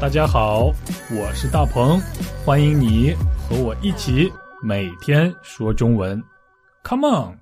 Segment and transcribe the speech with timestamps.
[0.00, 0.72] 大家好，
[1.10, 2.00] 我是大鹏，
[2.44, 4.32] 欢迎你和我一起
[4.62, 6.22] 每天说中文
[6.84, 7.38] ，Come on！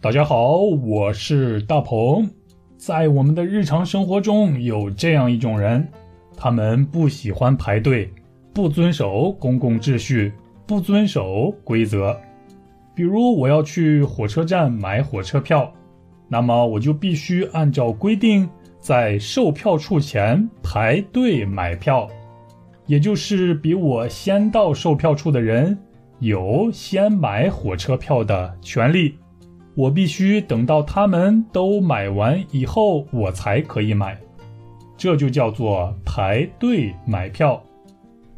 [0.00, 2.28] 大家好，我是大鹏。
[2.76, 5.88] 在我们的日常生活中，有这样一种人，
[6.36, 8.12] 他们不喜欢排队，
[8.52, 10.32] 不遵守公共秩序，
[10.66, 12.18] 不遵守规则。
[12.96, 15.72] 比如，我要去火车站买火车票，
[16.26, 18.50] 那么我就必须按照规定。
[18.80, 22.08] 在售票处前排队买票，
[22.86, 25.76] 也就是比我先到售票处的人
[26.20, 29.16] 有先买火车票的权利。
[29.74, 34.18] 我必须等到他们都买完以后，我才可以买。
[34.96, 37.62] 这就叫做排队买票。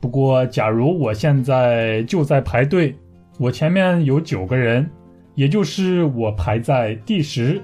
[0.01, 2.95] 不过，假如我现在就在排队，
[3.39, 4.91] 我前面有九个人，
[5.35, 7.63] 也就是我排在第十。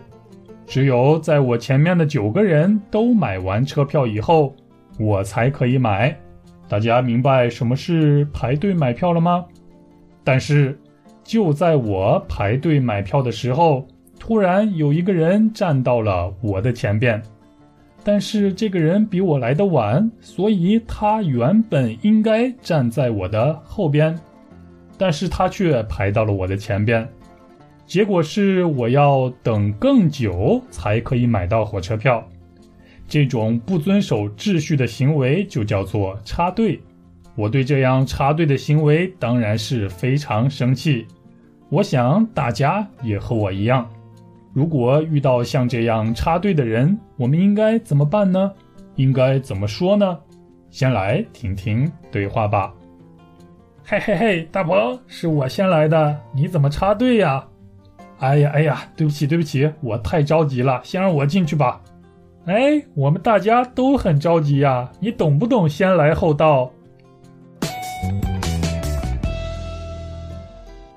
[0.66, 4.55] 只有在我前面的九个人都买完车票以后，
[4.98, 6.15] 我才可以买。
[6.69, 9.44] 大家明白什么是排队买票了吗？
[10.25, 10.77] 但是，
[11.22, 13.87] 就在我排队买票的时候，
[14.19, 17.22] 突然有一个人站到了我的前边。
[18.03, 24.17] 但是这个人比我来的晚，所以他原本应该站在我的后边，
[24.98, 27.06] 但是他却排到了我的前边。
[27.87, 32.23] 结果是我要等更久才可以买到火车票，
[33.06, 36.81] 这种不遵守秩序的行为就叫做插队。
[37.37, 41.06] 我对这样插队的行为当然是非常生气。
[41.69, 43.89] 我想大家也和我一样，
[44.53, 48.53] 如果遇到像这样插队的人，我们应该怎么办呢？
[48.97, 50.19] 应该怎么说呢？
[50.71, 52.75] 先来听听对话吧。
[53.84, 57.47] 嘿嘿嘿，大鹏，是我先来的，你怎么插队呀？
[58.19, 61.81] 哎呀哎呀，对不起对不起，我太着急了，先让我进去吧。
[62.47, 66.70] 哎，我们大家都很着急呀，你懂不懂先来后到？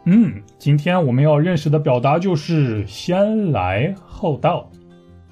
[0.05, 4.69] 嗯，今天我们要认识的表达就是先来后到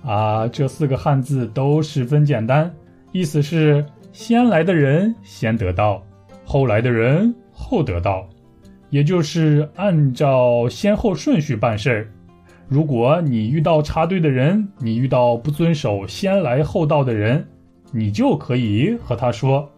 [0.04, 2.72] 啊，这四个汉字都十分简单，
[3.12, 6.04] 意思是先来的人先得到，
[6.44, 8.28] 后来的人后得到。
[8.90, 12.12] 也就是按照先后顺序办事儿。
[12.68, 17.48] 如果你遇到插队的人，你遇到不遵守先来后到的人，
[17.92, 19.70] 你就可以和他说：“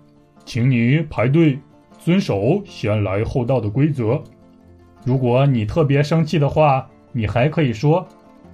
[0.43, 1.59] 请你排队，
[1.99, 4.21] 遵守先来后到的规则。”
[5.05, 8.07] 如果你特别生气的话，你还可以说：“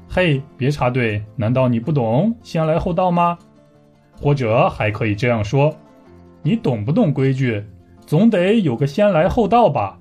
[0.07, 3.37] 嘿，别插队，难道你不懂先来后到吗？”
[4.22, 5.75] 或者还可以这样说
[6.43, 7.63] ：“你懂不懂规矩？
[8.05, 9.99] 总得有个先来后到吧？”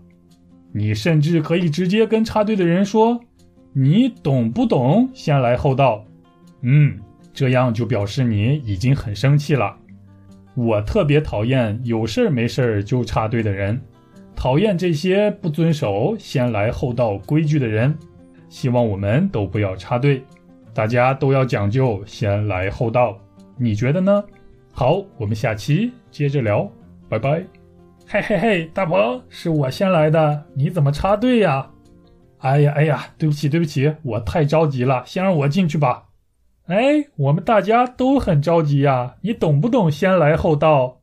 [0.76, 3.20] 你甚至可以直接跟插队的人说
[3.72, 6.04] ：“你懂不懂先来后到？”
[6.62, 6.98] 嗯，
[7.32, 9.76] 这样就表示你已经很生气了。
[10.56, 13.80] 我特别讨厌有事儿没事儿就插队的人，
[14.34, 17.96] 讨厌这些不遵守先来后到规矩的人。
[18.48, 20.24] 希望我们都不要插队，
[20.72, 23.16] 大家都要讲究先来后到。
[23.56, 24.24] 你觉得呢？
[24.72, 26.68] 好，我们下期接着聊，
[27.08, 27.63] 拜拜。
[28.06, 31.70] 嘿嘿嘿，大鹏，是我先来的，你怎么插队呀？
[32.38, 36.04] 哎呀哎呀，对不起对不起，我太着急了，先让我进去吧。
[36.66, 40.98] 哎，我们大家都很着急呀，你懂不懂先来后到？